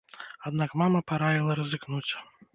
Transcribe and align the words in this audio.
Аднак 0.49 0.73
мама 0.81 1.03
параіла 1.13 1.59
рызыкнуць. 1.61 2.05